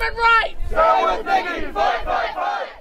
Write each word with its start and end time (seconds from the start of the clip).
human 0.00 0.18
rights. 0.18 0.56
So 0.70 1.16
with 1.16 1.26
dignity, 1.26 1.72
fight, 1.72 2.04
fight. 2.04 2.19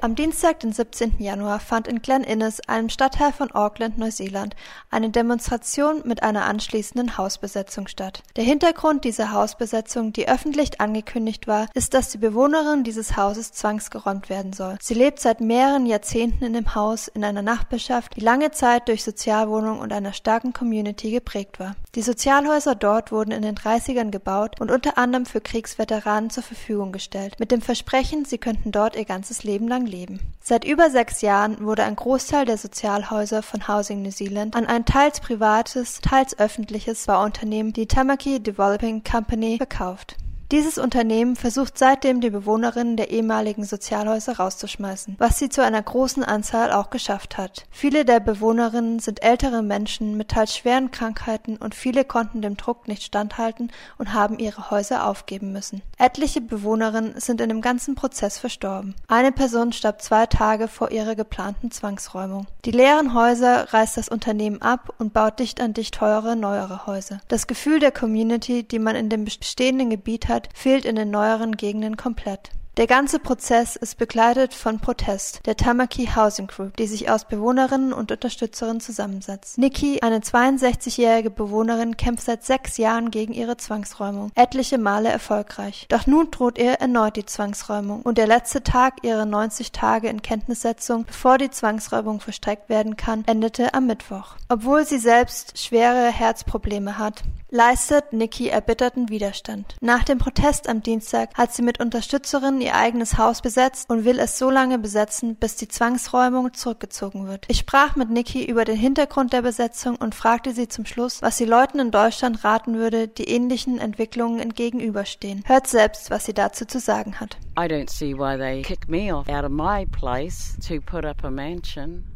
Am 0.02 0.16
Dienstag, 0.16 0.62
den 0.62 0.72
17. 0.72 1.16
Januar, 1.20 1.60
fand 1.60 1.86
in 1.86 2.02
Glen 2.02 2.24
Innes, 2.24 2.62
einem 2.70 2.88
Stadtteil 2.88 3.34
von 3.34 3.52
Auckland, 3.52 3.98
Neuseeland, 3.98 4.56
eine 4.90 5.10
Demonstration 5.10 6.04
mit 6.06 6.24
einer 6.24 6.46
anschließenden 6.46 7.18
Hausbesetzung 7.18 7.90
statt. 7.90 8.24
Der 8.38 8.46
Hintergrund 8.46 9.04
dieser 9.04 9.34
Hausbesetzung, 9.34 10.14
die 10.14 10.30
öffentlich 10.30 10.80
angekündigt 10.80 11.48
war, 11.48 11.68
ist, 11.74 11.94
dass 11.94 12.12
die 12.12 12.18
Bewohnerin 12.18 12.86
dieses 12.86 13.18
Hauses 13.18 13.52
zwangsgeräumt 13.52 14.30
werden 14.30 14.54
soll. 14.54 14.78
Sie 14.80 14.94
lebt 14.94 15.20
seit 15.20 15.42
mehreren 15.42 15.86
Jahrzehnten 15.86 16.46
in 16.46 16.54
dem 16.54 16.76
Haus 16.76 17.10
in 17.10 17.26
einer 17.26 17.42
Nachbarschaft, 17.42 18.16
die 18.16 18.22
lange 18.22 18.52
Zeit 18.52 18.88
durch 18.88 19.04
Sozialwohnungen 19.04 19.82
und 19.82 19.92
einer 19.92 20.14
starken 20.14 20.54
Community 20.54 21.12
geprägt 21.12 21.60
war. 21.60 21.76
Die 21.96 22.04
Sozialhäuser 22.04 22.76
dort 22.76 23.12
wurden 23.12 23.32
in 23.32 23.42
den 23.42 23.56
30ern 23.56 24.12
gebaut 24.12 24.62
und 24.62 24.72
unter 24.72 24.98
anderem 24.98 25.26
für 25.26 25.42
Kriegsveteranen 25.42 26.30
zur 26.30 26.44
Verfügung 26.44 26.94
gestellt, 26.94 27.38
mit 27.38 27.52
dem 27.52 27.62
Versprechen, 27.62 28.24
sie 28.24 28.38
könnten 28.38 28.72
dort 28.72 28.96
ihr 28.96 29.04
ganzes 29.04 29.44
Leben 29.44 29.68
lang 29.68 29.89
leben. 29.90 30.20
Seit 30.42 30.64
über 30.64 30.90
sechs 30.90 31.22
Jahren 31.22 31.60
wurde 31.64 31.84
ein 31.84 31.96
Großteil 31.96 32.46
der 32.46 32.58
Sozialhäuser 32.58 33.44
von 33.44 33.68
Housing 33.68 34.02
New 34.02 34.12
Zealand 34.12 34.56
an 34.56 34.66
ein 34.66 34.86
teils 34.86 35.20
privates, 35.20 36.00
teils 36.02 36.38
öffentliches 36.40 37.06
Bauunternehmen, 37.06 37.74
die 37.74 37.88
Tamaki 37.88 38.40
Developing 38.40 39.04
Company, 39.04 39.58
verkauft. 39.58 40.16
Dieses 40.52 40.80
Unternehmen 40.80 41.36
versucht 41.36 41.78
seitdem 41.78 42.22
die 42.22 42.32
Bewohnerinnen 42.32 42.98
der 42.98 43.12
ehemaligen 43.12 43.66
Sozialhäuser 43.66 44.38
rauszuschmeißen, 44.38 45.16
was 45.20 45.38
sie 45.38 45.50
zu 45.50 45.64
einer 45.64 45.82
großen 45.82 46.24
Anzahl 46.24 46.72
auch 46.72 46.90
geschafft 46.90 47.38
hat. 47.38 47.68
Viele 47.70 48.04
der 48.04 48.20
Bewohnerinnen 48.20 48.98
sind 48.98 49.22
ältere 49.22 49.62
Menschen 49.62 50.18
mit 50.18 50.30
teils 50.30 50.58
schweren 50.58 50.90
Krankheiten 50.90 51.58
und 51.58 51.76
viele 51.76 52.04
konnten 52.04 52.42
dem 52.42 52.58
Druck 52.58 52.88
nicht 52.88 53.04
standhalten 53.04 53.72
und 54.00 54.16
haben 54.16 54.40
ihre 54.40 54.72
Häuser 54.72 55.06
aufgeben 55.06 55.52
müssen. 55.52 55.84
Etliche 56.00 56.42
Bewohnerinnen 56.42 57.20
sind 57.20 57.42
in 57.42 57.50
dem 57.50 57.62
ganzen 57.62 57.94
Prozess 57.94 58.40
verstorben. 58.40 58.96
Eine 59.08 59.32
Person 59.32 59.72
starb 59.72 60.02
zwei 60.02 60.26
Tage 60.26 60.68
vor 60.68 60.90
ihrer 60.90 61.14
geplanten 61.14 61.70
Zwangsräumung. 61.70 62.48
Die 62.66 62.72
leeren 62.72 63.14
Häuser 63.14 63.72
reißt 63.72 63.98
das 63.98 64.10
Unternehmen 64.10 64.64
ab 64.64 64.96
und 64.98 65.14
baut 65.14 65.38
dicht 65.38 65.62
an 65.62 65.74
dicht 65.74 65.94
teure, 65.94 66.36
neuere 66.36 66.88
Häuser. 66.88 67.20
Das 67.28 67.46
Gefühl 67.46 67.80
der 67.80 67.92
Community, 67.92 68.64
die 68.64 68.80
man 68.80 68.96
in 68.96 69.10
dem 69.10 69.26
bestehenden 69.26 69.92
Gebiet 69.92 70.28
hat, 70.28 70.39
fehlt 70.54 70.86
in 70.86 70.96
den 70.96 71.10
neueren 71.10 71.58
Gegenden 71.58 71.98
komplett. 71.98 72.52
Der 72.80 72.88
ganze 72.88 73.20
Prozess 73.20 73.76
ist 73.76 73.98
begleitet 73.98 74.54
von 74.54 74.80
Protest 74.80 75.46
der 75.46 75.58
Tamaki 75.58 76.12
Housing 76.16 76.48
Group, 76.48 76.78
die 76.78 76.88
sich 76.88 77.12
aus 77.12 77.26
Bewohnerinnen 77.26 77.92
und 77.92 78.10
Unterstützerinnen 78.10 78.80
zusammensetzt. 78.80 79.58
Nikki, 79.58 80.00
eine 80.02 80.20
62-jährige 80.20 81.30
Bewohnerin, 81.30 81.98
kämpft 81.98 82.24
seit 82.24 82.46
sechs 82.46 82.78
Jahren 82.78 83.12
gegen 83.12 83.34
ihre 83.34 83.58
Zwangsräumung, 83.58 84.32
etliche 84.36 84.78
Male 84.78 85.10
erfolgreich. 85.10 85.88
Doch 85.90 86.08
nun 86.08 86.32
droht 86.32 86.58
ihr 86.58 86.76
erneut 86.76 87.18
die 87.18 87.26
Zwangsräumung 87.26 88.02
und 88.04 88.18
der 88.18 88.28
letzte 88.28 88.64
Tag 88.64 89.04
ihrer 89.04 89.26
90 89.26 89.74
Tage 89.74 90.08
in 90.08 90.22
Kenntnissetzung, 90.22 91.04
bevor 91.04 91.38
die 91.38 91.52
Zwangsräumung 91.52 92.22
verstreckt 92.22 92.70
werden 92.70 92.96
kann, 92.96 93.26
endete 93.28 93.74
am 93.74 93.88
Mittwoch. 93.88 94.38
Obwohl 94.48 94.86
sie 94.86 95.00
selbst 95.00 95.60
schwere 95.60 96.08
Herzprobleme 96.08 96.98
hat, 96.98 97.24
leistet 97.50 98.14
Nikki 98.14 98.48
erbitterten 98.48 99.10
Widerstand. 99.10 99.76
Nach 99.82 100.04
dem 100.04 100.18
Protest 100.18 100.70
am 100.70 100.82
Dienstag 100.82 101.34
hat 101.36 101.54
sie 101.54 101.62
mit 101.62 101.80
Unterstützerinnen 101.80 102.62
ihr 102.62 102.76
eigenes 102.76 103.18
Haus 103.18 103.42
besetzt 103.42 103.90
und 103.90 104.06
will 104.06 104.20
es 104.20 104.38
so 104.38 104.50
lange 104.50 104.78
besetzen, 104.78 105.36
bis 105.36 105.56
die 105.56 105.68
Zwangsräumung 105.68 106.54
zurückgezogen 106.54 107.28
wird. 107.28 107.46
Ich 107.48 107.60
sprach 107.60 107.96
mit 107.96 108.10
Nikki 108.10 108.46
über 108.46 108.66
den 108.66 108.78
Hintergrund 108.78 109.34
der 109.34 109.42
Besetzung 109.42 109.96
und 109.96 110.16
fragte 110.16 110.54
sie 110.54 110.68
zum 110.68 110.86
Schluss, 110.86 111.22
was 111.22 111.38
sie 111.38 111.46
Leuten 111.46 111.80
in 111.80 111.92
Deutschland 111.92 112.44
raten 112.44 112.76
würde, 112.76 113.08
die 113.08 113.30
ähnlichen 113.30 113.80
Entwicklungen 113.80 114.40
entgegenüberstehen. 114.40 115.44
Hört 115.46 115.68
selbst, 115.68 116.12
was 116.12 116.26
sie 116.26 116.34
dazu 116.34 116.66
zu 116.66 116.80
sagen 116.80 117.20
hat. 117.20 117.38
I 117.58 117.64
don't 117.64 117.90
see 117.90 118.14
why 118.14 118.38
they 118.38 118.62
kick 118.62 118.88
me 118.88 119.14
off 119.14 119.28
out 119.28 119.44
of 119.44 119.52
my 119.52 119.86
place 119.86 120.56
to 120.68 120.80
put 120.82 121.06
up 121.06 121.24
a 121.24 121.30
mansion. 121.30 122.09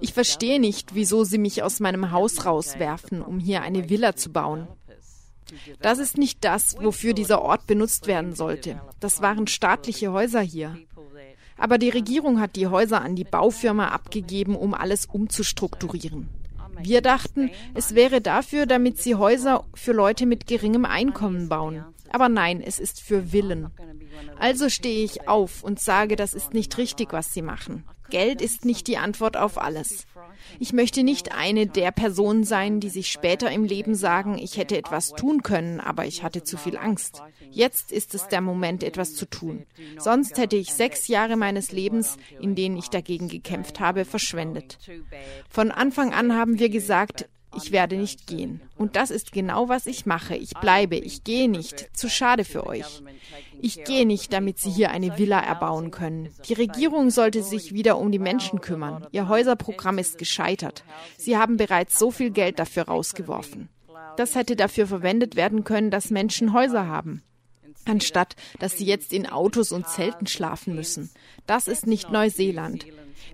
Ich 0.00 0.12
verstehe 0.12 0.60
nicht, 0.60 0.94
wieso 0.94 1.24
sie 1.24 1.38
mich 1.38 1.62
aus 1.62 1.80
meinem 1.80 2.10
Haus 2.12 2.44
rauswerfen, 2.44 3.22
um 3.22 3.38
hier 3.38 3.62
eine 3.62 3.88
Villa 3.88 4.14
zu 4.14 4.30
bauen. 4.30 4.68
Das 5.80 5.98
ist 5.98 6.18
nicht 6.18 6.44
das, 6.44 6.76
wofür 6.80 7.14
dieser 7.14 7.42
Ort 7.42 7.66
benutzt 7.66 8.06
werden 8.06 8.34
sollte. 8.34 8.80
Das 9.00 9.22
waren 9.22 9.46
staatliche 9.46 10.12
Häuser 10.12 10.40
hier. 10.40 10.76
Aber 11.58 11.78
die 11.78 11.88
Regierung 11.88 12.40
hat 12.40 12.56
die 12.56 12.66
Häuser 12.66 13.00
an 13.00 13.16
die 13.16 13.24
Baufirma 13.24 13.88
abgegeben, 13.88 14.56
um 14.56 14.74
alles 14.74 15.06
umzustrukturieren. 15.06 16.28
Wir 16.82 17.00
dachten, 17.00 17.50
es 17.74 17.94
wäre 17.94 18.20
dafür, 18.20 18.66
damit 18.66 18.98
sie 18.98 19.14
Häuser 19.14 19.64
für 19.74 19.92
Leute 19.92 20.26
mit 20.26 20.46
geringem 20.46 20.84
Einkommen 20.84 21.48
bauen. 21.48 21.84
Aber 22.10 22.28
nein, 22.28 22.62
es 22.62 22.78
ist 22.78 23.00
für 23.00 23.30
Villen. 23.30 23.70
Also 24.38 24.68
stehe 24.68 25.04
ich 25.04 25.28
auf 25.28 25.62
und 25.62 25.80
sage, 25.80 26.16
das 26.16 26.34
ist 26.34 26.54
nicht 26.54 26.78
richtig, 26.78 27.12
was 27.12 27.32
sie 27.32 27.42
machen. 27.42 27.84
Geld 28.10 28.40
ist 28.40 28.64
nicht 28.64 28.86
die 28.86 28.98
Antwort 28.98 29.36
auf 29.36 29.58
alles. 29.58 30.06
Ich 30.58 30.72
möchte 30.72 31.02
nicht 31.02 31.32
eine 31.32 31.66
der 31.66 31.90
Personen 31.90 32.44
sein, 32.44 32.78
die 32.78 32.88
sich 32.88 33.10
später 33.10 33.50
im 33.50 33.64
Leben 33.64 33.94
sagen, 33.94 34.38
ich 34.38 34.56
hätte 34.56 34.76
etwas 34.76 35.10
tun 35.10 35.42
können, 35.42 35.80
aber 35.80 36.04
ich 36.04 36.22
hatte 36.22 36.44
zu 36.44 36.56
viel 36.56 36.76
Angst. 36.76 37.22
Jetzt 37.50 37.90
ist 37.90 38.14
es 38.14 38.28
der 38.28 38.40
Moment, 38.40 38.82
etwas 38.82 39.14
zu 39.14 39.26
tun. 39.28 39.66
Sonst 39.98 40.38
hätte 40.38 40.56
ich 40.56 40.72
sechs 40.72 41.08
Jahre 41.08 41.36
meines 41.36 41.72
Lebens, 41.72 42.16
in 42.40 42.54
denen 42.54 42.76
ich 42.76 42.88
dagegen 42.88 43.28
gekämpft 43.28 43.80
habe, 43.80 44.04
verschwendet. 44.04 44.78
Von 45.48 45.70
Anfang 45.70 46.12
an 46.12 46.34
haben 46.34 46.58
wir 46.58 46.68
gesagt, 46.68 47.28
ich 47.56 47.72
werde 47.72 47.96
nicht 47.96 48.26
gehen. 48.26 48.60
Und 48.76 48.96
das 48.96 49.10
ist 49.10 49.32
genau, 49.32 49.68
was 49.68 49.86
ich 49.86 50.06
mache. 50.06 50.36
Ich 50.36 50.50
bleibe, 50.54 50.96
ich 50.96 51.24
gehe 51.24 51.48
nicht. 51.48 51.88
Zu 51.96 52.08
schade 52.08 52.44
für 52.44 52.66
euch. 52.66 53.02
Ich 53.60 53.84
gehe 53.84 54.06
nicht, 54.06 54.32
damit 54.32 54.58
sie 54.58 54.70
hier 54.70 54.90
eine 54.90 55.18
Villa 55.18 55.40
erbauen 55.40 55.90
können. 55.90 56.28
Die 56.48 56.54
Regierung 56.54 57.10
sollte 57.10 57.42
sich 57.42 57.72
wieder 57.72 57.98
um 57.98 58.12
die 58.12 58.18
Menschen 58.18 58.60
kümmern. 58.60 59.06
Ihr 59.12 59.28
Häuserprogramm 59.28 59.98
ist 59.98 60.18
gescheitert. 60.18 60.84
Sie 61.16 61.36
haben 61.36 61.56
bereits 61.56 61.98
so 61.98 62.10
viel 62.10 62.30
Geld 62.30 62.58
dafür 62.58 62.84
rausgeworfen. 62.84 63.68
Das 64.16 64.34
hätte 64.34 64.56
dafür 64.56 64.86
verwendet 64.86 65.36
werden 65.36 65.64
können, 65.64 65.90
dass 65.90 66.10
Menschen 66.10 66.52
Häuser 66.52 66.86
haben 66.86 67.22
anstatt 67.86 68.36
dass 68.58 68.76
sie 68.76 68.84
jetzt 68.84 69.12
in 69.12 69.26
Autos 69.26 69.72
und 69.72 69.88
Zelten 69.88 70.26
schlafen 70.26 70.74
müssen. 70.74 71.10
Das 71.46 71.68
ist 71.68 71.86
nicht 71.86 72.10
Neuseeland. 72.10 72.86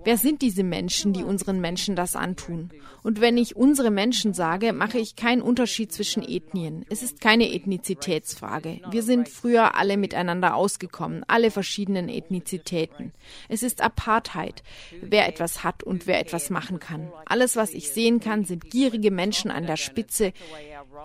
Wer 0.03 0.17
sind 0.17 0.41
diese 0.41 0.63
Menschen, 0.63 1.13
die 1.13 1.23
unseren 1.23 1.61
Menschen 1.61 1.95
das 1.95 2.15
antun? 2.15 2.69
Und 3.03 3.21
wenn 3.21 3.37
ich 3.37 3.55
unsere 3.55 3.91
Menschen 3.91 4.33
sage, 4.33 4.73
mache 4.73 4.97
ich 4.97 5.15
keinen 5.15 5.41
Unterschied 5.41 5.91
zwischen 5.91 6.23
Ethnien. 6.23 6.85
Es 6.89 7.03
ist 7.03 7.21
keine 7.21 7.53
Ethnizitätsfrage. 7.53 8.81
Wir 8.89 9.03
sind 9.03 9.29
früher 9.29 9.75
alle 9.75 9.97
miteinander 9.97 10.55
ausgekommen, 10.55 11.23
alle 11.27 11.51
verschiedenen 11.51 12.09
Ethnizitäten. 12.09 13.11
Es 13.49 13.63
ist 13.63 13.81
Apartheid, 13.81 14.63
wer 15.01 15.27
etwas 15.27 15.63
hat 15.63 15.83
und 15.83 16.07
wer 16.07 16.19
etwas 16.19 16.49
machen 16.49 16.79
kann. 16.79 17.11
Alles, 17.25 17.55
was 17.55 17.73
ich 17.73 17.89
sehen 17.89 18.19
kann, 18.19 18.45
sind 18.45 18.69
gierige 18.69 19.11
Menschen 19.11 19.51
an 19.51 19.67
der 19.67 19.77
Spitze, 19.77 20.33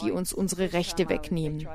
die 0.03 0.11
uns 0.11 0.33
unsere 0.33 0.73
Rechte 0.73 1.09
wegnehmen 1.09 1.67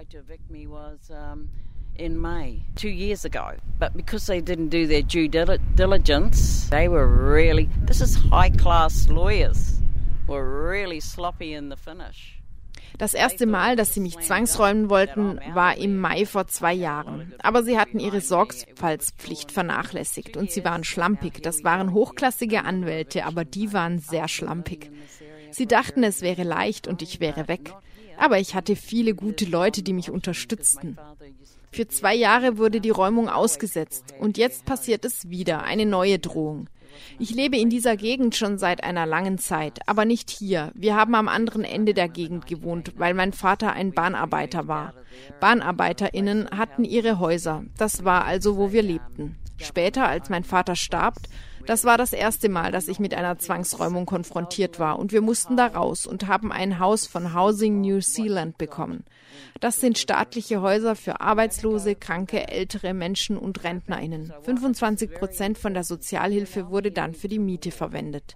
in 1.98 2.20
May 2.20 2.64
two 2.76 2.90
years 2.90 3.26
ago. 3.26 3.54
But 3.80 3.96
because 3.96 4.26
they 4.26 4.42
didn't 4.42 4.70
do 4.70 4.88
their 4.88 5.02
due 5.02 5.28
diligence, 5.28 6.70
they 6.70 6.88
were 6.88 7.08
really, 7.08 7.70
this 7.86 8.02
is 8.02 8.16
high 8.16 8.50
class 8.50 9.09
lawyers, 9.09 9.81
were 10.28 10.70
really 10.70 11.00
sloppy 11.00 11.54
in 11.54 11.70
the 11.70 11.78
finish. 11.78 12.40
Das 12.98 13.14
erste 13.16 13.48
Mal, 13.48 13.76
dass 13.76 13.94
sie 13.94 14.00
mich 14.00 14.20
zwangsräumen 14.20 14.90
wollten, 14.90 15.40
war 15.54 15.78
im 15.78 15.98
Mai 15.98 16.26
vor 16.26 16.48
zwei 16.48 16.74
Jahren. 16.74 17.34
Aber 17.40 17.64
sie 17.64 17.80
hatten 17.80 18.00
ihre 18.00 18.22
Sorgfaltspflicht 18.22 19.52
vernachlässigt 19.52 20.38
und 20.38 20.52
sie 20.52 20.64
waren 20.64 20.84
schlampig. 20.84 21.42
Das 21.42 21.64
waren 21.64 21.94
hochklassige 21.94 22.64
Anwälte, 22.64 23.25
aber 23.25 23.46
die 23.46 23.74
waren 23.74 24.00
sehr 24.00 24.28
schlampig. 24.28 24.92
Sie 25.50 25.66
dachten, 25.66 26.04
es 26.04 26.22
wäre 26.22 26.44
leicht 26.44 26.88
und 26.88 27.02
ich 27.02 27.20
wäre 27.20 27.48
weg. 27.48 27.74
Aber 28.18 28.40
ich 28.40 28.54
hatte 28.54 28.75
viele 28.75 29.16
gute 29.16 29.46
Leute, 29.46 29.81
die 29.81 29.94
mich 29.94 30.12
unterstützten. 30.12 30.98
Für 31.74 31.88
zwei 31.88 32.14
Jahre 32.14 32.60
wurde 32.60 32.81
die 32.81 32.92
Räumung 32.92 33.30
ausgesetzt 33.30 34.14
und 34.20 34.38
jetzt 34.38 34.64
passiert 34.64 35.06
es 35.06 35.31
wieder, 35.31 35.64
eine 35.64 35.88
neue 35.88 36.20
Drohung. 36.20 36.70
Ich 37.18 37.31
lebe 37.34 37.58
in 37.58 37.72
dieser 37.72 37.98
Gegend 37.98 38.36
schon 38.36 38.60
seit 38.60 38.84
einer 38.84 39.08
langen 39.08 39.40
Zeit, 39.40 39.80
aber 39.88 40.06
nicht 40.06 40.30
hier. 40.30 40.72
Wir 40.75 40.96
haben 40.96 41.16
am 41.16 41.28
anderen 41.28 41.64
Ende 41.64 41.96
der 41.96 42.10
Gegend 42.10 42.46
gewohnt, 42.46 42.94
weil 42.98 43.16
mein 43.16 43.34
Vater 43.34 43.74
ein 43.74 43.92
Bahnarbeiter 43.92 44.68
war. 44.68 44.94
Bahnarbeiterinnen 45.40 46.52
hatten 46.52 46.84
ihre 46.84 47.18
Häuser. 47.18 47.64
Das 47.76 48.06
war 48.06 48.26
also, 48.26 48.56
wo 48.56 48.72
wir 48.72 48.84
lebten. 48.84 49.36
Später, 49.58 50.08
als 50.08 50.30
mein 50.30 50.44
Vater 50.44 50.76
starb, 50.76 51.16
das 51.65 51.86
war 51.86 51.98
das 51.98 52.13
erste 52.13 52.50
Mal, 52.50 52.71
dass 52.71 52.88
ich 52.88 53.00
mit 53.00 53.13
einer 53.13 53.38
Zwangsräumung 53.38 54.06
konfrontiert 54.06 54.80
war 54.80 55.00
und 55.00 55.12
wir 55.12 55.21
mussten 55.21 55.57
da 55.57 55.68
raus 55.68 56.06
und 56.06 56.27
haben 56.27 56.51
ein 56.51 56.80
Haus 56.80 57.07
von 57.07 57.33
Housing 57.33 57.81
New 57.81 58.00
Zealand 58.01 58.57
bekommen. 58.57 59.06
Das 59.60 59.80
sind 59.80 59.98
staatliche 59.98 60.62
Häuser 60.62 60.95
für 60.95 61.21
Arbeitslose, 61.21 61.95
kranke, 61.95 62.48
ältere 62.48 62.94
Menschen 62.94 63.38
und 63.38 63.63
Rentnerinnen. 63.63 64.33
25 64.44 65.13
Prozent 65.13 65.57
von 65.57 65.74
der 65.74 65.83
Sozialhilfe 65.83 66.69
wurde 66.69 66.92
dann 66.92 67.13
für 67.13 67.27
die 67.27 67.39
Miete 67.39 67.71
verwendet. 67.71 68.36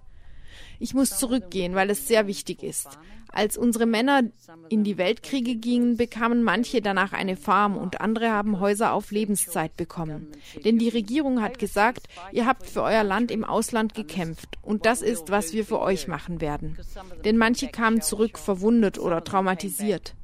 Ich 0.80 0.94
muss 0.94 1.18
zurückgehen, 1.18 1.74
weil 1.74 1.90
es 1.90 2.06
sehr 2.06 2.26
wichtig 2.26 2.62
ist. 2.62 2.98
Als 3.32 3.56
unsere 3.56 3.86
Männer 3.86 4.22
in 4.68 4.84
die 4.84 4.98
Weltkriege 4.98 5.56
gingen, 5.56 5.96
bekamen 5.96 6.42
manche 6.42 6.80
danach 6.80 7.12
eine 7.12 7.36
Farm 7.36 7.76
und 7.76 8.00
andere 8.00 8.30
haben 8.30 8.60
Häuser 8.60 8.92
auf 8.92 9.10
Lebenszeit 9.10 9.76
bekommen. 9.76 10.28
Denn 10.64 10.78
die 10.78 10.88
Regierung 10.88 11.42
hat 11.42 11.58
gesagt, 11.58 12.08
ihr 12.32 12.46
habt 12.46 12.66
für 12.66 12.82
euer 12.82 13.04
Land 13.04 13.30
im 13.30 13.44
Ausland 13.44 13.94
gekämpft 13.94 14.56
und 14.62 14.86
das 14.86 15.02
ist, 15.02 15.30
was 15.30 15.52
wir 15.52 15.64
für 15.64 15.80
euch 15.80 16.08
machen 16.08 16.40
werden. 16.40 16.78
Denn 17.24 17.36
manche 17.36 17.68
kamen 17.68 18.00
zurück 18.00 18.38
verwundet 18.38 18.98
oder 18.98 19.22
traumatisiert. 19.24 20.14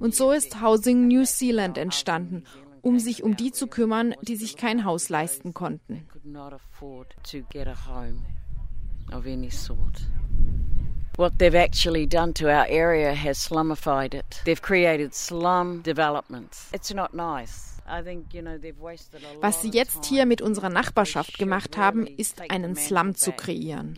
Und 0.00 0.14
so 0.14 0.32
ist 0.32 0.60
Housing 0.60 1.08
New 1.08 1.24
Zealand 1.24 1.78
entstanden, 1.78 2.44
um 2.82 2.98
sich 2.98 3.22
um 3.22 3.36
die 3.36 3.52
zu 3.52 3.66
kümmern, 3.66 4.14
die 4.22 4.36
sich 4.36 4.56
kein 4.56 4.84
Haus 4.84 5.08
leisten 5.08 5.54
konnten. 5.54 6.06
What 11.20 11.38
they've 11.38 11.54
actually 11.54 12.06
done 12.06 12.32
to 12.40 12.50
our 12.50 12.64
area 12.70 13.12
has 13.12 13.36
slumified 13.36 14.14
it. 14.14 14.40
They've 14.46 14.62
created 14.62 15.12
slum 15.14 15.82
developments. 15.82 16.70
It's 16.72 16.94
not 16.94 17.12
nice. 17.12 17.78
Was 19.40 19.62
sie 19.62 19.70
jetzt 19.70 20.04
hier 20.04 20.26
mit 20.26 20.42
unserer 20.42 20.68
Nachbarschaft 20.68 21.38
gemacht 21.38 21.76
haben, 21.76 22.06
ist 22.06 22.40
einen 22.50 22.76
Slum 22.76 23.14
zu 23.14 23.32
kreieren. 23.32 23.94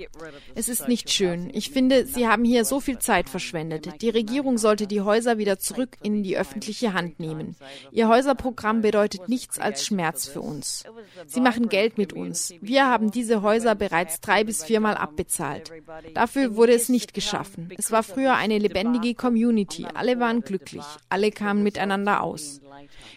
Es 0.55 0.69
ist 0.69 0.89
nicht 0.89 1.11
schön. 1.11 1.51
Ich 1.53 1.71
finde, 1.71 2.07
sie 2.07 2.27
haben 2.27 2.45
hier 2.45 2.65
so 2.65 2.81
viel 2.81 2.99
Zeit 2.99 3.29
verschwendet. 3.29 4.03
Die 4.03 4.11
Regierung 4.11 4.59
sollte 4.59 4.87
die 4.87 5.01
Häuser 5.01 5.39
wieder 5.39 5.59
zurück 5.59 5.97
in 6.03 6.23
die 6.23 6.37
öffentliche 6.37 6.95
Hand 6.95 7.21
nehmen. 7.21 7.57
Ihr 7.91 8.09
Häuserprogramm 8.09 8.81
bedeutet 8.81 9.29
nichts 9.29 9.59
als 9.59 9.85
Schmerz 9.85 10.27
für 10.27 10.41
uns. 10.41 10.85
Sie 11.27 11.41
machen 11.41 11.69
Geld 11.69 11.99
mit 11.99 12.13
uns. 12.13 12.55
Wir 12.61 12.87
haben 12.87 13.11
diese 13.11 13.43
Häuser 13.43 13.75
bereits 13.75 14.21
drei 14.21 14.45
bis 14.45 14.65
viermal 14.65 14.97
abbezahlt. 14.97 15.73
Dafür 16.15 16.57
wurde 16.57 16.73
es 16.73 16.89
nicht 16.89 17.15
geschaffen. 17.15 17.71
Es 17.77 17.91
war 17.91 18.03
früher 18.03 18.35
eine 18.35 18.59
lebendige 18.59 19.15
Community. 19.15 19.87
Alle 19.95 20.19
waren 20.19 20.41
glücklich. 20.43 20.85
Alle 21.09 21.31
kamen 21.31 21.63
miteinander 21.63 22.23
aus. 22.23 22.61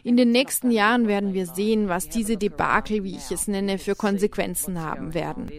In 0.04 0.18
den 0.18 0.32
nächsten 0.32 0.72
Jahren 0.72 1.08
werden 1.08 1.34
wir 1.34 1.46
sehen, 1.48 1.88
was 1.88 2.10
diese 2.10 2.38
Debakel, 2.38 3.04
wie 3.04 3.16
ich 3.16 3.32
es 3.32 3.48
nenne, 3.48 3.78
für 3.78 3.96
Konsequenzen 3.96 4.82
haben 4.82 5.14
werden. 5.14 5.52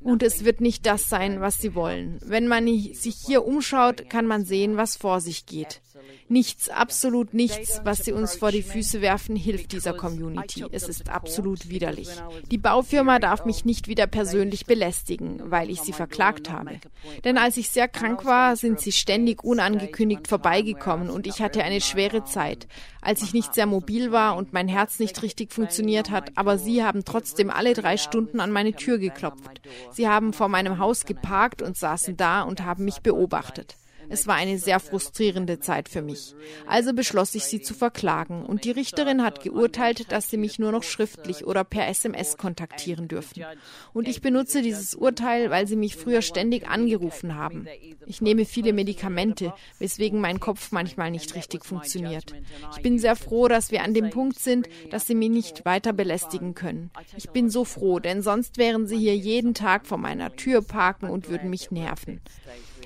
Und 0.00 0.22
es 0.22 0.44
wird 0.44 0.60
nicht 0.60 0.86
das 0.86 1.08
sein, 1.08 1.40
was 1.40 1.60
sie 1.60 1.74
wollen. 1.74 2.18
Wenn 2.24 2.46
man 2.46 2.66
sich 2.66 3.16
hier 3.26 3.44
umschaut, 3.44 4.08
kann 4.08 4.26
man 4.26 4.44
sehen, 4.44 4.76
was 4.76 4.96
vor 4.96 5.20
sich 5.20 5.46
geht. 5.46 5.80
Nichts, 6.28 6.68
absolut 6.68 7.34
nichts, 7.34 7.80
was 7.84 8.04
sie 8.04 8.12
uns 8.12 8.34
vor 8.34 8.50
die 8.50 8.62
Füße 8.62 9.00
werfen, 9.00 9.36
hilft 9.36 9.72
dieser 9.72 9.94
Community. 9.94 10.64
Es 10.72 10.88
ist 10.88 11.08
absolut 11.08 11.68
widerlich. 11.68 12.08
Die 12.50 12.58
Baufirma 12.58 13.20
darf 13.20 13.44
mich 13.44 13.64
nicht 13.64 13.86
wieder 13.86 14.08
persönlich 14.08 14.66
belästigen, 14.66 15.40
weil 15.50 15.70
ich 15.70 15.80
sie 15.80 15.92
verklagt 15.92 16.50
habe. 16.50 16.80
Denn 17.24 17.38
als 17.38 17.56
ich 17.56 17.70
sehr 17.70 17.86
krank 17.86 18.24
war, 18.24 18.56
sind 18.56 18.80
sie 18.80 18.92
ständig 18.92 19.44
unangekündigt 19.44 20.26
vorbeigekommen 20.26 21.10
und 21.10 21.26
ich 21.28 21.40
hatte 21.40 21.62
eine 21.62 21.80
schwere 21.80 22.24
Zeit, 22.24 22.66
als 23.00 23.22
ich 23.22 23.32
nicht 23.32 23.54
sehr 23.54 23.66
mobil 23.66 24.10
war 24.10 24.36
und 24.36 24.52
mein 24.52 24.66
Herz 24.66 24.98
nicht 24.98 25.22
richtig 25.22 25.52
funktioniert 25.52 26.10
hat, 26.10 26.32
aber 26.34 26.58
sie 26.58 26.82
haben 26.82 27.04
trotzdem 27.04 27.50
alle 27.50 27.72
drei 27.72 27.96
Stunden 27.96 28.40
an 28.40 28.50
meine 28.50 28.72
Tür 28.72 28.98
geklopft. 28.98 29.60
Sie 29.92 30.08
haben 30.08 30.32
vor 30.32 30.48
meinem 30.48 30.78
Haus 30.78 31.04
geparkt 31.04 31.62
und 31.62 31.76
saßen 31.76 32.16
da 32.16 32.42
und 32.42 32.64
haben 32.64 32.84
mich 32.84 33.00
beobachtet. 33.00 33.76
Es 34.08 34.26
war 34.26 34.34
eine 34.34 34.58
sehr 34.58 34.80
frustrierende 34.80 35.60
Zeit 35.60 35.88
für 35.88 36.02
mich. 36.02 36.34
Also 36.66 36.92
beschloss 36.92 37.34
ich, 37.34 37.44
sie 37.44 37.60
zu 37.60 37.74
verklagen. 37.74 38.44
Und 38.44 38.64
die 38.64 38.70
Richterin 38.70 39.22
hat 39.22 39.42
geurteilt, 39.42 40.10
dass 40.12 40.30
sie 40.30 40.36
mich 40.36 40.58
nur 40.58 40.72
noch 40.72 40.82
schriftlich 40.82 41.46
oder 41.46 41.64
per 41.64 41.88
SMS 41.88 42.36
kontaktieren 42.36 43.08
dürfen. 43.08 43.44
Und 43.92 44.08
ich 44.08 44.20
benutze 44.20 44.62
dieses 44.62 44.94
Urteil, 44.94 45.50
weil 45.50 45.66
sie 45.66 45.76
mich 45.76 45.96
früher 45.96 46.22
ständig 46.22 46.68
angerufen 46.68 47.36
haben. 47.36 47.66
Ich 48.06 48.20
nehme 48.20 48.44
viele 48.44 48.72
Medikamente, 48.72 49.52
weswegen 49.78 50.20
mein 50.20 50.40
Kopf 50.40 50.72
manchmal 50.72 51.10
nicht 51.10 51.34
richtig 51.34 51.64
funktioniert. 51.64 52.34
Ich 52.76 52.82
bin 52.82 52.98
sehr 52.98 53.16
froh, 53.16 53.48
dass 53.48 53.70
wir 53.70 53.82
an 53.82 53.94
dem 53.94 54.10
Punkt 54.10 54.38
sind, 54.38 54.68
dass 54.90 55.06
sie 55.06 55.14
mich 55.14 55.30
nicht 55.30 55.64
weiter 55.64 55.92
belästigen 55.92 56.54
können. 56.54 56.90
Ich 57.16 57.30
bin 57.30 57.50
so 57.50 57.64
froh, 57.64 57.98
denn 57.98 58.22
sonst 58.22 58.58
wären 58.58 58.86
sie 58.86 58.98
hier 58.98 59.16
jeden 59.16 59.54
Tag 59.54 59.86
vor 59.86 59.98
meiner 59.98 60.34
Tür 60.36 60.62
parken 60.62 61.10
und 61.10 61.28
würden 61.28 61.50
mich 61.50 61.70
nerven. 61.70 62.20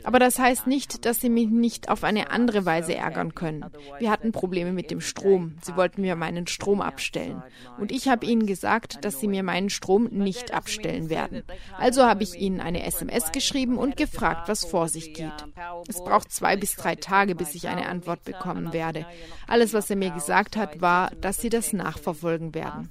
Aber 0.05 0.19
das 0.19 0.39
heißt 0.39 0.67
nicht, 0.67 1.05
dass 1.05 1.21
sie 1.21 1.29
mich 1.29 1.49
nicht 1.49 1.89
auf 1.89 2.05
eine 2.05 2.31
andere 2.31 2.65
Weise 2.65 2.95
ärgern 2.95 3.35
können. 3.35 3.65
Wir 3.99 4.11
hatten 4.11 4.33
Probleme 4.33 4.73
mit 4.73 4.91
dem 4.91 5.01
Strom. 5.01 5.57
Sie 5.63 5.77
wollten 5.77 6.03
mir 6.03 6.17
meinen 6.17 6.47
Strom 6.47 6.81
abstellen. 6.81 7.43
Und 7.79 7.93
ich 7.93 8.09
habe 8.09 8.27
ihnen 8.27 8.47
gesagt, 8.47 9.05
dass 9.05 9.21
sie 9.21 9.29
mir 9.29 9.43
meinen 9.43 9.71
Strom 9.71 10.05
nicht 10.11 10.53
abstellen 10.53 11.11
werden. 11.11 11.43
Also 11.79 12.05
habe 12.05 12.23
ich 12.23 12.35
ihnen 12.35 12.61
eine 12.61 12.85
SMS 12.85 13.33
geschrieben 13.33 13.79
und 13.79 13.97
gefragt, 13.97 14.49
was 14.49 14.65
vor 14.65 14.89
sich 14.89 15.15
geht. 15.15 15.47
Es 15.89 16.03
braucht 16.03 16.33
zwei 16.33 16.57
bis 16.57 16.77
drei 16.77 16.95
Tage, 16.95 17.35
bis 17.35 17.55
ich 17.55 17.69
eine 17.69 17.87
Antwort 17.87 18.25
bekommen 18.25 18.73
werde. 18.73 19.07
Alles, 19.47 19.75
was 19.75 19.91
er 19.91 19.97
mir 19.97 20.11
gesagt 20.11 20.57
hat, 20.57 20.81
war, 20.81 21.11
dass 21.21 21.41
sie 21.41 21.49
das 21.49 21.73
nachverfolgen 21.73 22.55
werden. 22.55 22.91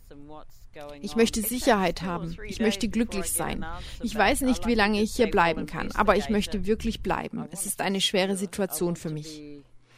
Ich 1.01 1.15
möchte 1.15 1.41
Sicherheit 1.41 2.01
haben. 2.01 2.37
Ich 2.47 2.59
möchte 2.59 2.87
glücklich 2.89 3.31
sein. 3.31 3.65
Ich 4.03 4.15
weiß 4.15 4.41
nicht, 4.41 4.67
wie 4.67 4.75
lange 4.75 5.01
ich 5.01 5.15
hier 5.15 5.29
bleiben 5.29 5.65
kann, 5.65 5.91
aber 5.93 6.15
ich 6.15 6.29
möchte 6.29 6.65
wirklich 6.65 7.01
bleiben. 7.01 7.45
Es 7.51 7.65
ist 7.65 7.81
eine 7.81 8.01
schwere 8.01 8.37
Situation 8.37 8.95
für 8.95 9.09
mich. 9.09 9.41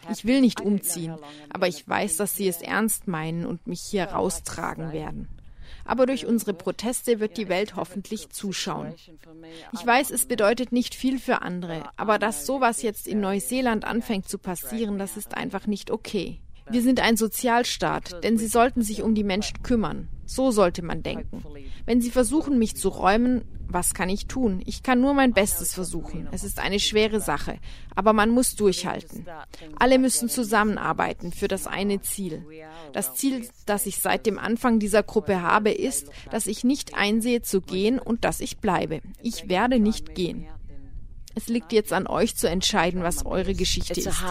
Ich 0.09 0.25
will 0.25 0.41
nicht 0.41 0.61
umziehen, 0.61 1.15
aber 1.49 1.67
ich 1.67 1.87
weiß, 1.87 2.17
dass 2.17 2.35
sie 2.35 2.47
es 2.47 2.61
ernst 2.61 3.07
meinen 3.07 3.45
und 3.45 3.67
mich 3.67 3.81
hier 3.81 4.05
raustragen 4.05 4.91
werden. 4.93 5.27
Aber 5.85 6.05
durch 6.05 6.25
unsere 6.25 6.53
Proteste 6.53 7.19
wird 7.19 7.37
die 7.37 7.49
Welt 7.49 7.75
hoffentlich 7.75 8.29
zuschauen. 8.29 8.93
Ich 9.73 9.85
weiß, 9.85 10.11
es 10.11 10.25
bedeutet 10.25 10.71
nicht 10.71 10.95
viel 10.95 11.19
für 11.19 11.41
andere, 11.41 11.83
aber 11.97 12.19
dass 12.19 12.45
sowas 12.45 12.81
jetzt 12.81 13.07
in 13.07 13.19
Neuseeland 13.19 13.85
anfängt 13.85 14.27
zu 14.27 14.37
passieren, 14.37 14.97
das 14.97 15.17
ist 15.17 15.35
einfach 15.35 15.67
nicht 15.67 15.91
okay. 15.91 16.39
Wir 16.69 16.81
sind 16.81 16.99
ein 16.99 17.17
Sozialstaat, 17.17 18.23
denn 18.23 18.37
sie 18.37 18.47
sollten 18.47 18.81
sich 18.81 19.01
um 19.01 19.15
die 19.15 19.23
Menschen 19.23 19.63
kümmern. 19.63 20.07
So 20.31 20.49
sollte 20.51 20.81
man 20.81 21.03
denken. 21.03 21.43
Wenn 21.85 21.99
sie 21.99 22.09
versuchen, 22.09 22.57
mich 22.57 22.77
zu 22.77 22.87
räumen, 22.87 23.41
was 23.67 23.93
kann 23.93 24.07
ich 24.07 24.27
tun? 24.27 24.61
Ich 24.65 24.81
kann 24.81 25.01
nur 25.01 25.13
mein 25.13 25.33
Bestes 25.33 25.73
versuchen. 25.73 26.29
Es 26.31 26.45
ist 26.45 26.59
eine 26.59 26.79
schwere 26.79 27.19
Sache, 27.19 27.59
aber 27.95 28.13
man 28.13 28.29
muss 28.29 28.55
durchhalten. 28.55 29.25
Alle 29.77 29.99
müssen 29.99 30.29
zusammenarbeiten 30.29 31.33
für 31.33 31.49
das 31.49 31.67
eine 31.67 31.99
Ziel. 31.99 32.45
Das 32.93 33.13
Ziel, 33.15 33.45
das 33.65 33.85
ich 33.85 33.97
seit 33.97 34.25
dem 34.25 34.39
Anfang 34.39 34.79
dieser 34.79 35.03
Gruppe 35.03 35.41
habe, 35.41 35.71
ist, 35.71 36.09
dass 36.29 36.47
ich 36.47 36.63
nicht 36.63 36.95
einsehe 36.95 37.41
zu 37.41 37.59
gehen 37.59 37.99
und 37.99 38.23
dass 38.23 38.39
ich 38.39 38.59
bleibe. 38.59 39.01
Ich 39.21 39.49
werde 39.49 39.79
nicht 39.79 40.15
gehen. 40.15 40.47
Es 41.35 41.47
liegt 41.47 41.73
jetzt 41.73 41.91
an 41.91 42.07
euch 42.07 42.37
zu 42.37 42.47
entscheiden, 42.47 43.03
was 43.03 43.25
eure 43.25 43.53
Geschichte 43.53 43.99
ist. 43.99 44.21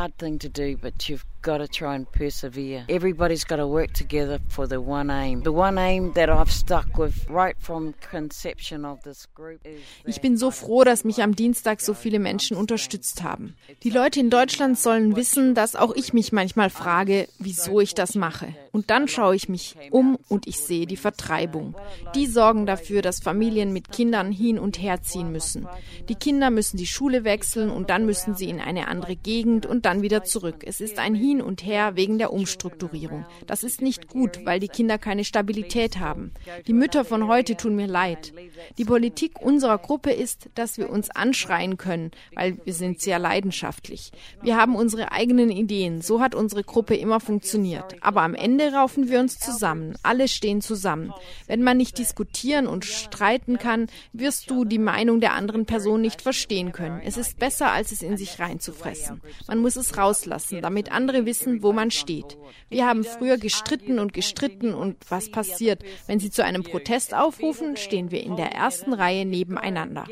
Got 1.43 1.59
to 1.59 1.69
try 1.69 1.95
and 1.95 2.11
persevere. 2.11 2.85
Everybody's 2.89 3.45
got 3.45 3.57
to 3.57 3.67
work 3.67 3.93
together 3.93 4.39
for 4.49 4.69
the 4.69 4.81
one 4.81 5.11
aim. 5.11 5.43
The 5.43 5.53
one 5.53 5.79
aim 5.79 6.13
that 6.15 6.29
I've 6.29 6.51
stuck 6.51 6.99
with 6.99 7.29
right 7.29 7.57
from 7.59 7.95
conception 8.11 8.85
of 8.85 9.03
this 9.03 9.27
group 9.35 9.61
Ich 10.07 10.21
bin 10.21 10.37
so 10.37 10.51
froh, 10.51 10.85
dass 10.85 11.05
mich 11.05 11.23
am 11.23 11.35
Dienstag 11.35 11.81
so 11.81 11.95
viele 11.95 12.19
Menschen 12.19 12.57
unterstützt 12.57 13.23
haben. 13.23 13.55
Die 13.83 13.91
Leute 13.91 14.21
in 14.21 14.31
Deutschland 14.31 14.79
sollen 14.79 15.17
wissen, 15.17 15.55
dass 15.55 15.77
auch 15.77 15.95
ich 15.95 16.13
mich 16.13 16.33
manchmal 16.33 16.71
frage, 16.71 17.29
wieso 17.39 17.81
ich 17.81 17.95
das 17.95 18.15
mache. 18.15 18.55
Und 18.73 18.91
dann 18.91 19.09
schaue 19.09 19.35
ich 19.35 19.49
mich 19.49 19.77
um 19.91 20.19
und 20.29 20.47
ich 20.47 20.59
sehe 20.59 20.87
die 20.87 20.97
Vertreibung. 20.97 21.75
Die 22.15 22.27
sorgen 22.27 22.67
dafür, 22.67 23.03
dass 23.03 23.21
Familien 23.21 23.73
mit 23.73 23.91
Kindern 23.91 24.33
hin 24.33 24.59
und 24.59 24.81
her 24.81 25.03
ziehen 25.03 25.33
müssen. 25.33 25.67
Die 26.09 26.15
Kinder 26.15 26.51
müssen 26.51 26.77
die 26.77 26.87
Schule 26.87 27.25
wechseln 27.25 27.71
und 27.71 27.91
dann 27.91 28.07
müssen 28.07 28.35
sie 28.35 28.49
in 28.49 28.61
eine 28.61 28.89
andere 28.89 29.17
Gegend 29.17 29.67
und 29.67 29.87
dann 29.87 30.03
wieder 30.03 30.25
zurück. 30.25 30.63
Es 30.65 30.81
ist 30.81 30.99
ein 30.99 31.15
Hin 31.15 31.30
hin 31.31 31.41
und 31.41 31.65
her 31.65 31.95
wegen 31.95 32.19
der 32.19 32.33
Umstrukturierung. 32.33 33.25
Das 33.47 33.63
ist 33.63 33.83
nicht 33.83 34.09
gut, 34.09 34.45
weil 34.45 34.59
die 34.59 34.67
Kinder 34.67 34.99
keine 34.99 35.23
Stabilität 35.23 36.01
haben. 36.01 36.33
Die 36.67 36.73
Mütter 36.73 37.05
von 37.05 37.29
heute 37.29 37.57
tun 37.57 37.77
mir 37.77 37.87
leid. 37.87 38.33
Die 38.79 38.85
Politik 38.85 39.41
unserer 39.41 39.79
Gruppe 39.79 40.11
ist, 40.11 40.49
dass 40.57 40.77
wir 40.77 40.91
uns 40.91 41.09
anschreien 41.11 41.77
können, 41.77 42.11
weil 42.35 42.59
wir 42.65 42.75
sind 42.75 43.01
sehr 43.01 43.21
leidenschaftlich. 43.21 44.11
Wir 44.43 44.57
haben 44.57 44.75
unsere 44.75 45.13
eigenen 45.13 45.51
Ideen. 45.51 46.03
So 46.03 46.21
hat 46.21 46.35
unsere 46.35 46.65
Gruppe 46.65 46.97
immer 46.97 47.21
funktioniert. 47.21 47.95
Aber 48.01 48.23
am 48.23 48.35
Ende 48.35 48.73
raufen 48.73 49.09
wir 49.09 49.21
uns 49.21 49.39
zusammen. 49.39 49.95
Alle 50.03 50.27
stehen 50.27 50.61
zusammen. 50.61 51.13
Wenn 51.47 51.63
man 51.63 51.77
nicht 51.77 51.97
diskutieren 51.99 52.67
und 52.67 52.85
streiten 52.85 53.59
kann, 53.59 53.87
wirst 54.13 54.51
du 54.51 54.65
die 54.65 54.79
Meinung 54.79 55.21
der 55.21 55.35
anderen 55.35 55.65
Person 55.65 56.01
nicht 56.01 56.23
verstehen 56.23 56.73
können. 56.73 57.01
Es 57.05 57.17
ist 57.17 57.39
besser, 57.39 57.71
als 57.71 57.93
es 57.93 58.03
in 58.03 58.17
sich 58.17 58.41
reinzufressen. 58.41 59.21
Man 59.47 59.59
muss 59.59 59.77
es 59.77 59.97
rauslassen, 59.97 60.61
damit 60.61 60.91
andere 60.91 61.20
andere 61.21 61.27
wissen, 61.27 61.63
wo 61.63 61.73
man 61.73 61.91
steht. 61.91 62.37
Wir 62.69 62.87
haben 62.87 63.05
früher 63.05 63.37
gestritten 63.37 63.99
und 63.99 64.13
gestritten 64.13 64.75
und 64.75 64.97
was 65.09 65.31
passiert? 65.31 65.83
Wenn 66.07 66.21
sie 66.21 66.31
zu 66.31 66.45
einem 66.45 66.63
Protest 66.63 67.15
aufrufen, 67.15 67.77
stehen 67.77 68.11
wir 68.11 68.23
in 68.23 68.37
der 68.37 68.53
ersten 68.53 68.93
Reihe 68.93 69.25
nebeneinander. 69.27 70.07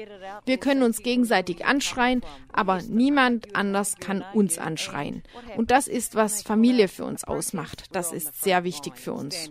Wir 0.44 0.58
können 0.58 0.82
uns 0.82 1.02
gegenseitig 1.02 1.64
anschreien, 1.64 2.22
aber 2.52 2.82
niemand 2.82 3.54
anders 3.54 3.96
kann 3.96 4.24
uns 4.34 4.58
anschreien. 4.58 5.22
Und 5.56 5.70
das 5.70 5.88
ist, 5.88 6.14
was 6.14 6.42
Familie 6.42 6.88
für 6.88 7.04
uns 7.04 7.24
ausmacht. 7.24 7.84
Das 7.92 8.12
ist 8.12 8.42
sehr 8.42 8.64
wichtig 8.64 8.96
für 8.96 9.12
uns. 9.12 9.48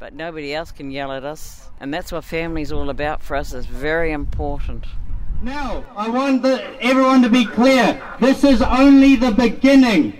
But 0.00 0.14
nobody 0.14 0.52
else 0.52 0.72
can 0.72 0.92
yell 0.92 1.10
at 1.10 1.24
us. 1.24 1.72
And 1.80 1.92
that's 1.92 2.12
what 2.12 2.24
family's 2.24 2.70
all 2.70 2.88
about 2.88 3.20
for 3.20 3.36
us. 3.36 3.52
It's 3.52 3.66
very 3.66 4.12
important. 4.12 4.86
Now, 5.40 5.84
I 5.96 6.08
want 6.08 6.42
the, 6.42 6.82
everyone 6.82 7.22
to 7.22 7.30
be 7.30 7.44
clear. 7.44 8.02
This 8.20 8.42
is 8.42 8.60
only 8.60 9.14
the 9.14 9.30
beginning. 9.30 10.14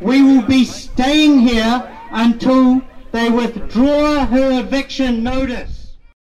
We 0.00 0.22
will 0.22 0.42
be 0.42 0.64
staying 0.64 1.40
here 1.40 1.90
until 2.10 2.82
they 3.10 3.30
withdraw 3.30 4.26
her 4.26 4.60
eviction 4.60 5.24
notice. 5.24 5.73